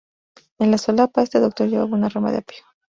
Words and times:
En 0.57 0.71
la 0.71 0.79
solapa, 0.79 1.21
este 1.21 1.39
Doctor 1.39 1.67
llevaba 1.67 1.93
una 1.95 2.09
rama 2.09 2.31
de 2.31 2.39
apio. 2.39 2.63